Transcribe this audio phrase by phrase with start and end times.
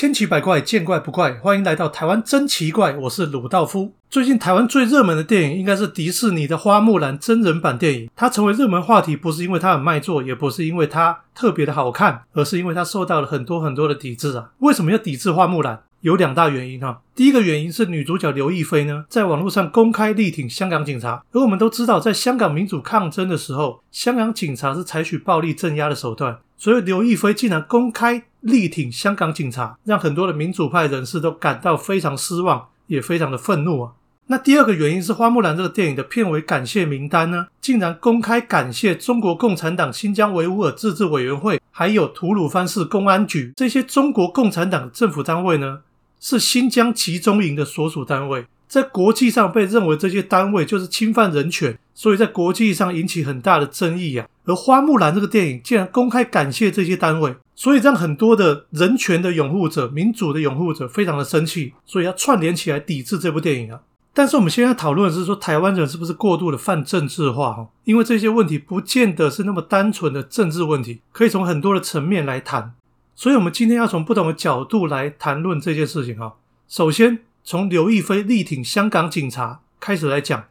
[0.00, 1.32] 千奇百怪，见怪不怪。
[1.42, 3.94] 欢迎来到台湾真奇怪，我是鲁道夫。
[4.08, 8.10] 最近台湾最热门的电影应该是迪士尼的《花木兰》真人版电影。
[8.14, 14.50] 它成为热门话题，不是因为它很卖座，也不是因为它特别的好看，而是因为它受到了很多很多的抵制啊。
[14.58, 15.74] 为什么要抵制《花木兰》？
[16.02, 17.00] 有两大原因哈。
[17.16, 21.24] 第一个原因是女主角刘亦菲呢，在网络上公开力挺香港警察。
[21.32, 26.38] 而我们都知道，在香港民主抗争的时候，香港警察是采取暴力镇压的手段。
[26.56, 33.92] 所以刘亦菲竟然公开力挺香港警察，让很多的民主派人士都感到非常失望，也非常的愤怒啊。
[34.30, 45.80] 那第二个原因是《花木兰》这个电影的片尾感谢名单呢，竟然公开感谢中国共产党新疆维吾尔自治委员会，还有吐鲁番市公安局这些中国共产党政府单位呢，
[46.20, 48.44] 是新疆集中营的所属单位。
[48.68, 54.28] 在国际上被认为这些单位就是侵犯人权，所以在国际上引起很大的争议啊。
[54.44, 63.80] 而《花木兰》这个电影竟然公开感谢这些单位，所以让很多的人权的拥护者、民主的拥护者非常的生气，所以要串联起来抵制这部电影啊。
[64.12, 67.52] 但是我们现在讨论的是说，台湾人是不是过度的泛政治化？
[67.52, 72.74] 哈，因为这些问题不见得是那么单纯的政治问题，可以从很多的层面来谈。
[73.14, 76.34] 所以，我们今天要从不同的角度来谈论这件事情哈。
[76.68, 77.20] 首先。
[77.50, 80.48] 从刘亦菲力挺香港警察开始来讲，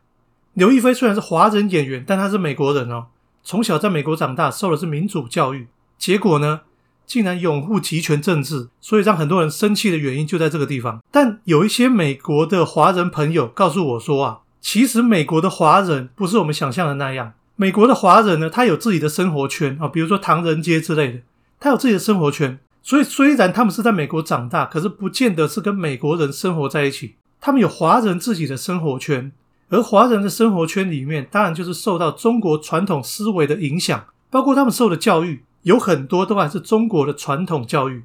[0.55, 3.09] 刘亦菲虽然是华人演员，但她是美国人哦，
[3.43, 5.67] 从小在美国长大，受的是民主教育，
[5.99, 6.61] 结果呢，
[7.05, 11.03] 竟然拥护集权政治，所以让很多人生气的原因就在这个地方。
[11.11, 21.19] 但有一些美国的华人朋友告诉我说啊，其实美国的华人不是我们想象的那样，美国的华人呢，他有自己的生活圈啊，比如说唐人街之类的，
[21.59, 22.57] 他有自己的生活圈。
[22.87, 27.15] 所以，虽然他们是在美国长大，可是不见得是跟美国人生活在一起。
[27.41, 29.29] 他们有华人自己的生活圈，
[29.67, 38.03] 而华人的生活圈里面，当然就是受到中国传统思维的影响，包括他们受的教育，有很多都还是中国的传统教育。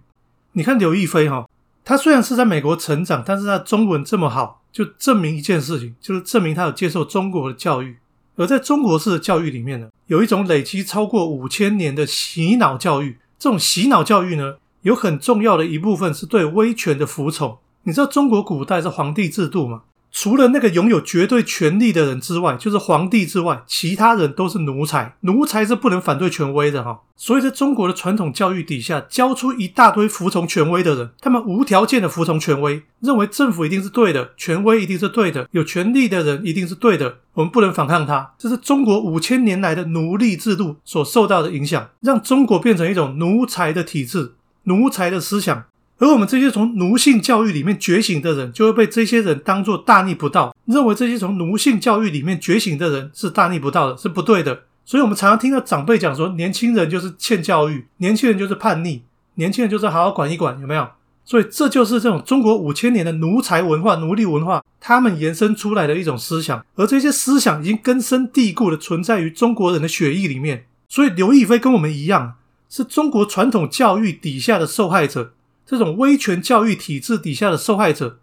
[0.54, 1.48] 你看刘亦菲哈，
[1.84, 7.98] 她虽然是在美国成长，但是她中文这么好，就证明一件事情，就是证明她有接受中国的教育。
[8.34, 14.56] 而在中国式的教育里面呢，有一种累积超过五千年的洗脑教育，这种洗脑教育呢。
[14.82, 17.58] 有很重要的一部分是对威权的服从。
[17.84, 19.82] 你知道中国古代是皇帝制度吗？
[20.14, 25.16] 除了那个拥有绝对权力的人之外，就是皇帝之外，其他人都是奴才。
[25.20, 27.00] 奴才是不能反对权威的哈。
[27.16, 38.34] 所以在中国的传统教育底下，教出一大堆服从权威的人，他们无条件的服从权威，认为政府一定是对的，权威一定是对的，有权力的人一定是对的，我们不能反抗他。
[38.36, 44.34] 这是中国五千年来的奴隶制度所受到的影响，让中国变成一种奴才的体制。
[44.64, 45.64] 奴才的思想，
[45.98, 54.62] 而我们这些从奴性教育里面觉醒的人，就会被这些人当作大逆不道，认为这些从奴性教育里面觉醒的人是大逆不道的，是不对的。
[54.84, 59.02] 所以，我们常常听到长辈讲说，年轻人就是欠教育，年轻人就是叛逆，
[59.36, 60.88] 年轻人就是好好管一管，有没有？
[61.24, 70.66] 所以，这就是这种中国五千年的奴才文化、奴隶文化，他们延伸出来的一种思想，而这些思想已经根深蒂固的存在于中国人的血液里面。
[70.88, 72.34] 所以，刘亦菲跟我们一样。
[72.74, 75.34] 是中国传统教育底下的受害者，
[75.66, 78.18] 这种威权教育体制底下的受害者，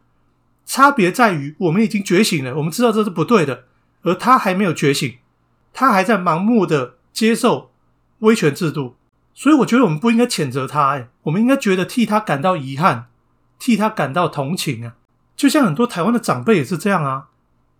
[0.66, 3.66] 差别在于我们已经觉醒了，我们知道这是不对的，
[4.02, 5.18] 而他还没有觉醒，
[5.72, 7.70] 他还在盲目的接受
[8.22, 8.96] 威权制度，
[9.36, 13.06] 所以我觉得我们不应该谴责他，哎，我们应该觉得替他感到遗憾，
[13.60, 14.96] 替他感到同情啊，
[15.36, 17.28] 就像很多台湾的长辈也是这样啊，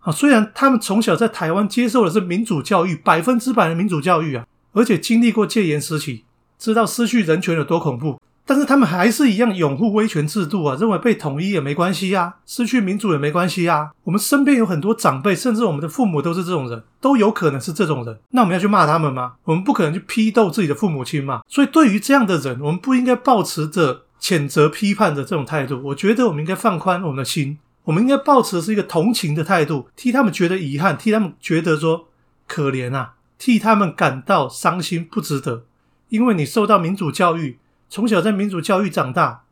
[0.02, 6.26] 啊，虽然他们从小在台湾接受的是民主教育，百分之百的民主教育啊，而且经历过戒严时期。
[6.60, 13.92] 知道失去人权有多恐怖，但是他们还是一样拥护威权制度啊，认为被统一也没关系啊，失去民主也没关系啊。
[14.04, 18.20] 我们身边有很多长辈，甚至我们的父母都是这种人，都有可能是这种人。
[18.32, 19.32] 那我们要去骂他们吗？
[19.44, 21.40] 我们不可能去批斗自己的父母亲嘛。
[21.48, 25.80] 所以对于这样的人，我们不应该抱持着谴责、批判的这种态度。
[25.82, 32.08] 我觉得我们应该放宽我们的心，我们应该抱持的是一个同情的态度，替他们觉得遗憾，替他们觉得说
[32.46, 35.62] 可怜啊，替他们感到伤心，不值得。
[36.10, 37.58] 因为你受到民主教育，
[37.88, 39.44] 从小在民主教育长大，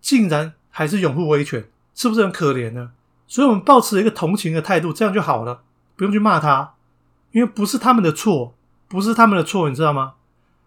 [0.00, 2.90] 竟然还是拥护威权，是不是很可怜呢？
[3.26, 5.60] 所以，我们保持一个同情的态度，这样就好了，
[5.96, 6.74] 不用去骂他，
[7.32, 8.54] 因为不是他们的错，
[8.88, 10.14] 不是他们的错，你知道吗？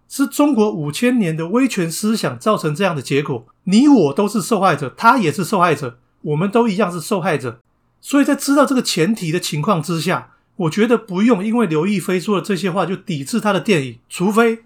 [0.08, 7.62] 是中国五千年的威权思想造成这样的结果，你我都是受害者，他也是受害者，我们都一样是受害者。
[8.02, 14.66] 所以在知道这个前提的情况之下，我觉得不用因为刘亦菲说的这些话就抵制他的电影，除非。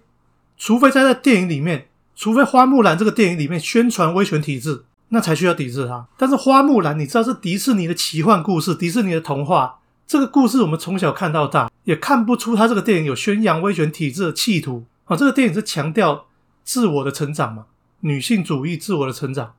[0.56, 6.06] 除非在在电影里面，除非《花木兰》这个电影里面宣传威权体制，那才需要抵制它。
[6.16, 15.16] 但是《花木兰》，你知道是迪士尼的奇幻故事，迪士尼的童话，这个故事我们从小看到大，也看不出它这个电影有宣扬威权体制的企图啊。
[15.16, 16.26] 这个电影是强调
[16.64, 17.66] 自我的成长嘛，
[18.00, 19.54] 女性主义、自我的成长，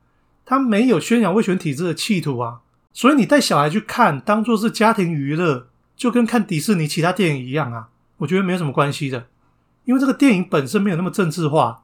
[0.45, 2.59] 他没有宣扬威权体制的企图啊。
[2.91, 7.89] 所以你带小孩去看，当做是家庭娱乐，就跟看迪士尼其他电影一样啊。
[8.17, 9.27] 我觉得没有什么关系的，
[9.87, 11.83] 因为这个电影本身没有那么政治化。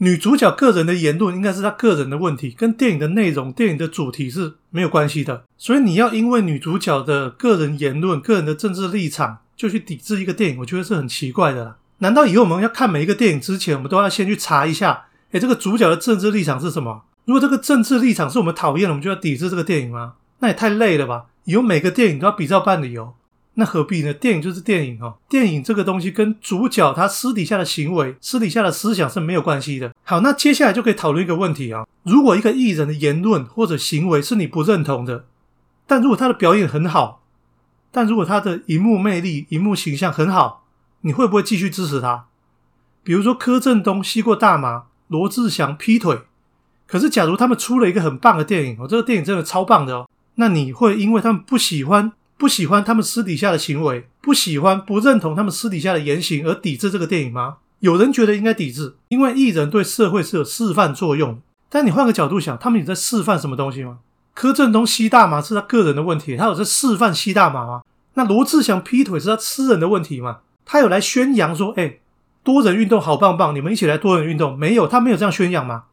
[0.00, 5.44] 女主角个人的言论应该是她个人的问题，跟电影的内容、电影的主题是没有关系的。
[5.56, 11.76] 所以你要因为女主角的个人言论、个人的政治立场就去抵制一个电影，我觉得是很奇怪的啦。
[11.98, 15.06] 难道以后我们要看每一个电影之前，我们都要先去查一下？
[15.32, 17.02] 诶，这个主角的政治立场是什么？
[17.24, 20.12] 如果这个政治立场是我们讨厌的，我们就要抵制这个电影吗？
[20.38, 21.24] 那也太累了吧！
[21.44, 23.14] 以后每个电影都要比照办理由。
[23.58, 24.14] 那何必呢？
[24.14, 29.92] 电影就是电影哦，电影这个东西跟主角他私底下的行为、私底下的思想是没有关系的。
[30.04, 35.24] 好，那接下来就可以讨论一个问题啊：如果一个艺人的言论或者行为是你不认同的，
[35.88, 37.24] 但如果他的表演很好，
[37.90, 40.64] 但如果他的荧幕魅力、荧幕形象很好，
[41.00, 42.26] 你会不会继续支持他？
[43.02, 46.20] 比如说柯震东吸过大麻，罗志祥劈腿，
[46.86, 52.12] 可是假如他们出了一个很棒的电影，哦，这个电影真的超棒的哦，那你会因为他们不喜欢？
[52.38, 57.56] 不喜欢他们私底下的行为，不喜欢、不认同他们私底下的言行而抵制这个电影吗？
[57.80, 61.40] 有人觉得应该抵制，因为艺人对社会是有示范作用。
[61.68, 63.98] 但你换个角度想，他们有在示范什么东西吗？
[64.34, 67.82] 柯震东吸大麻是他个人的问题，他有在示范吸大麻吗？
[68.14, 70.38] 那罗志祥劈腿是他私人的问题吗？
[70.64, 71.98] 他有来宣扬说，哎，
[72.44, 74.56] 多人运动好棒棒，你们一起来多人运动？
[74.56, 75.84] 没有，他没有这样宣扬吗？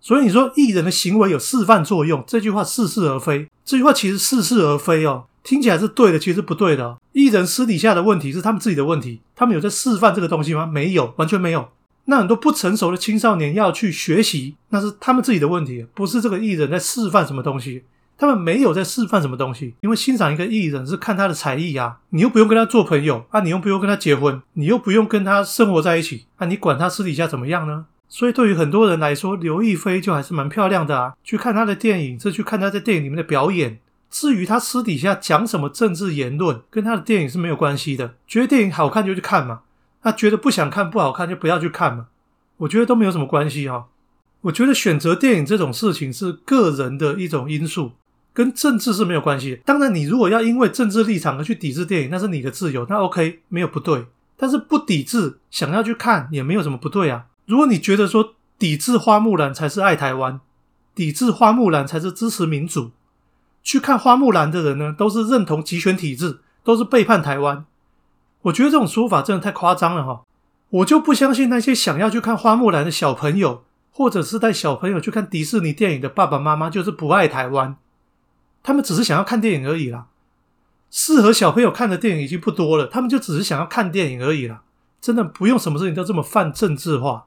[0.00, 3.48] 所以你说艺人的行为有示范作用，这句话似是而非。
[3.64, 5.24] 这句话其实似是而非哦。
[5.42, 6.98] 听起来是对的，其实不对的。
[7.12, 10.66] 艺人私底下的问题是他们自己的问题，他们有在示范这个东西吗？
[10.66, 11.68] 没有，完全没有。
[12.06, 17.84] 那很多不成熟的青少年要去学习，那是他们自己的问题，不是这个艺人在示范什么东西。
[18.18, 27.86] 他们没有在示范什么东西，因为欣赏一个艺人是看他的才艺啊，你又不用跟他做朋友啊，你又不用跟他结婚，你又不用跟他生活在一起啊，你管他私底下怎么样呢？
[28.10, 31.14] 所以对于很多人来说，刘亦菲就还是蛮漂亮的啊。
[31.24, 33.78] 去看她的电影，是去看她在电影里面的表演。
[34.10, 38.14] 至于他私底下讲什么政治言论，跟他的电影是没有关系的。
[38.26, 39.60] 觉得电影好看就去看嘛，
[40.02, 42.08] 他觉得不想看不好看就不要去看嘛。
[42.58, 43.86] 我觉得都没有什么关系哈。
[44.42, 47.92] 我觉得选择电影这种事情是个人的一种因素，
[48.32, 49.60] 跟政治是没有关系。
[49.64, 54.06] 当然，你如果要因为政治立场而去抵制电影，那是你的自由，那 OK 没有不对。
[54.36, 57.26] 但是不抵制，想要去看也没有什么不对啊。
[57.46, 60.40] 如果你觉得说抵制花木兰才是爱台湾，
[60.94, 62.90] 抵制花木兰才是支持民主。
[63.62, 67.64] 去看花木兰的人呢，都是认同集权体制，都是背叛台湾。
[68.42, 70.22] 我觉得这种说法真的太夸张了哈！
[70.70, 77.76] 我就不相信那些想要去看花木兰的小朋友，或者是带小朋友去看迪士尼电影的爸爸妈妈，就是不爱台湾。
[78.62, 80.06] 他们只是想要看电影而已啦。
[80.90, 84.62] 适合小朋友看的电影已经不多了，他们就只是想要看电影而已啦。
[85.00, 87.26] 真的不用什么事情都这么泛政治化。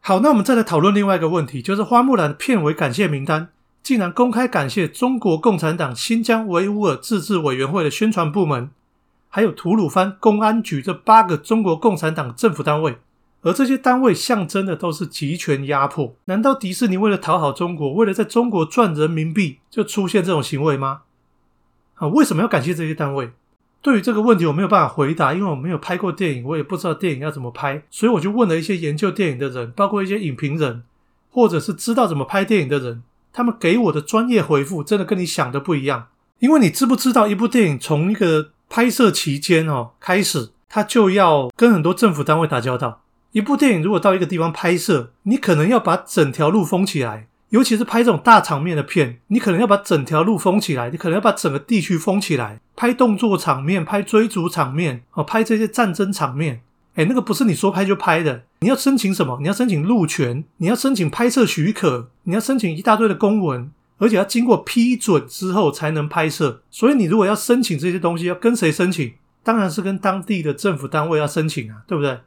[0.00, 3.48] 好，那我们再来讨论另外一个问题，就是花木兰的片尾感谢名单。
[3.86, 8.68] 竟然公开感谢中国共产党新疆维吾尔自治委员会的宣传部门，
[9.28, 12.98] 还有吐鲁番公安局这八个中国共产党政府单位，
[13.42, 16.16] 而这些单位象征的都是集权压迫。
[16.24, 21.02] 难道迪士尼为了讨好中国，为了在中国赚人民币，就出现这种行为吗？
[21.94, 23.30] 啊，为什么要感谢这些单位？
[23.80, 30.82] 对于这个问题，我没有办法回答，因为我没有拍过电影，我也不知道电影要怎么拍，所以我就问了一些研究电影的人，包括一些影评人，
[31.30, 33.04] 或者是知道怎么拍电影的人。
[33.36, 36.06] 他们给我的专业回复真的跟你想的不一样，
[36.38, 43.02] 因为你知不知道，一部电影从一个拍摄期间哦开始，它就要跟很多政府单位打交道。
[43.32, 56.62] 一部电影如果到一个地方拍摄，你可能要把整条路封起来，尤其是拍这种大场面的片，你可能要把整条路封起来，你可能要把整个地区封起来，拍动作场面、拍追逐场面哦，拍这些战争场面。
[56.96, 59.38] 哎，那个不是你说拍就拍的，你要申请什么？
[59.40, 66.62] 你要申请路权，你要申请拍摄许可，你要申请一大堆的公文，而且要经过批准之后才能拍摄。
[66.70, 69.12] 所以你如果要申请这些东西，要跟谁申请？
[69.44, 72.18] 当然是跟当地的政府单位要申请啊，对不对？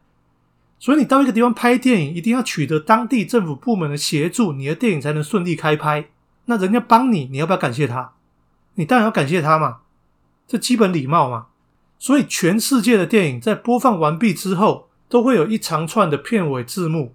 [0.77, 6.09] 所以你到一个地方拍电影，一定要取得当地政府部门的协助，你的电影才能顺利开拍。
[6.45, 8.11] 那人家帮你，你要不要感谢他？
[8.75, 9.79] 你当然要感谢他嘛，
[10.47, 11.47] 这基本礼貌嘛。
[11.99, 17.13] 所以，全世界的电影在播放完毕之后，都会有一长串的片尾字幕。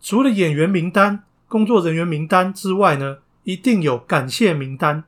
[0.00, 5.04] 除了演员名单、工作人员名单之外呢，一定有感谢名单。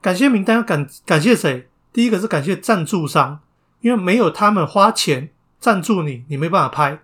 [0.00, 1.68] 感谢名单要感感谢谁？
[1.92, 3.40] 第一个是感谢赞助商，
[3.82, 5.28] 因为没有他们花钱
[5.60, 7.00] 赞助你，你没办法拍，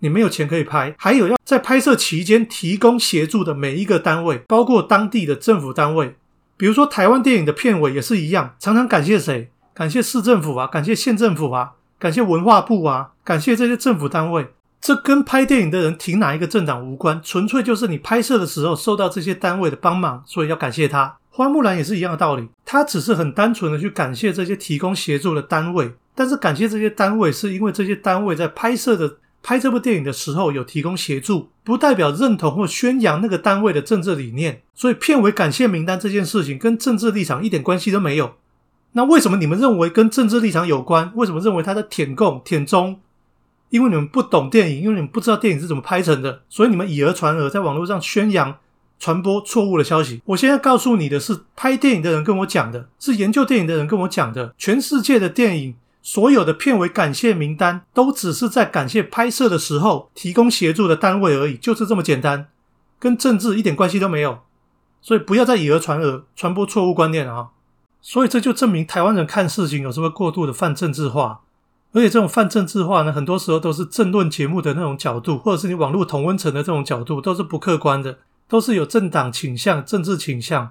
[0.00, 0.96] 你没有钱可以拍。
[0.98, 6.16] 还有要在拍摄期间提供协助的每一个单位，包括当地的政府单位，
[6.56, 9.51] 比如说台湾电影的片尾也是一样，常常感谢谁？
[9.74, 14.48] 感谢市政府啊，感谢县政府啊，感谢文化部啊，感谢这些政府单位。
[14.80, 21.16] 这跟拍电影的人挺哪一个政党无关，纯粹就是你拍摄的时候受到这些单位的帮忙，所以要感谢他。
[21.30, 34.60] 花木兰也是一样的道理，他只是很单纯的去感谢这些提供协助的单位，但是感谢这些单位是因为这些单位在拍摄的拍这部电影的时候有提供协助，不代表认同或宣扬那个单位的政治理念。
[34.74, 38.34] 所以片尾感谢名单这件事情跟政治立场一点关系都没有。
[38.92, 41.10] 那为什么你们认为跟政治立场有关？
[41.14, 43.00] 为什么认为他在舔共、舔中？
[43.70, 48.58] 因为你们不懂电影，因为你们不知道电影是怎么拍成的，所以你们以讹传讹，在网络上宣扬、
[48.98, 50.20] 传播错误的消息。
[50.26, 54.54] 我现在告诉你的是，拍电影的人跟我讲的，是研究电影的人跟我讲的。
[54.58, 62.48] 全世界的电影所有的片尾感谢名单，都只是在感谢拍摄的时候提供协助的单位而已，就是这么简单，
[62.98, 64.40] 跟政治一点关系都没有。
[65.00, 67.48] 所以不要再以讹传讹，传播错误观念啊！
[68.02, 71.40] 所以这就证明台湾人看事情有时候过度的泛政治化。
[71.92, 78.18] 而且这种泛政治化呢，很多时候都是政论节目的那种角度，或者是你网络同温层的这种角度，都是不客观的，
[78.48, 80.70] 都是有政党倾向、政治倾向，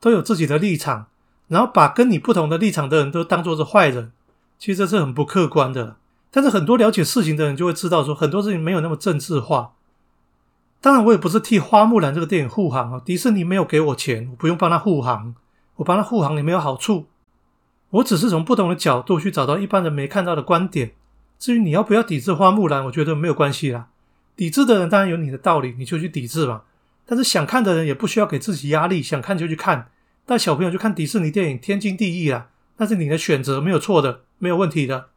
[0.00, 1.06] 都有自己的立场，
[1.48, 4.12] 然后把跟你不同的立场的人都当作是坏人，
[4.56, 5.96] 其实这是很不客观的。
[6.30, 9.72] 但是很多了解事情的人就会知道，说很多事情没有那么政治化。
[10.80, 15.34] 当然，我也不是替《花木兰》这个电影护航啊，迪士尼没有给我钱，我不用帮他护航，
[15.76, 17.06] 我帮他护航也没有好处。
[17.90, 20.92] 我只是从不同的角度去找到一般人没看到的观点。
[21.38, 23.88] 至于你要不要抵制花木兰，我觉得没有关系啦。
[24.36, 26.62] 抵制的人当然有你的道理，你就去抵制嘛。
[27.06, 29.90] 但是想看的人也不需要给自己压力，想看就去看。
[30.26, 32.48] 带小朋友去看迪士尼电影，天经地义啦。
[32.78, 35.08] 那是你的选择，没有错的，没有问题的。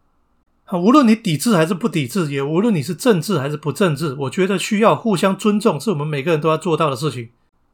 [0.66, 7.30] 啊，无论你抵制还是不抵制，也无论你是政治还是不政治，我觉得需要互相尊重，是我们每个人都要做到的事情。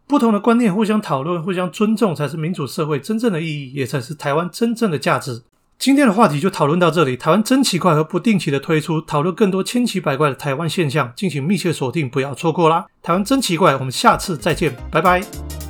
[0.08, 5.44] 不同的观念互相讨论、互相尊重，才是民主社会真正的意义，也才是台湾真正的价值。
[5.80, 7.18] 今天的话题就讨论到这里。
[7.18, 12.86] 台湾真奇怪和不定期的推出，讨论更多千奇百怪的台湾现象，敬请密切锁定，不要错过啦！
[13.02, 15.63] 台湾真奇怪，我们下次再见，拜拜。